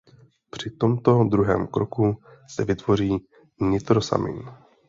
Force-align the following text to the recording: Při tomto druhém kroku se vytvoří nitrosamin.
Při 0.49 0.69
tomto 0.71 1.23
druhém 1.23 1.67
kroku 1.67 2.17
se 2.49 2.65
vytvoří 2.65 3.17
nitrosamin. 3.59 4.51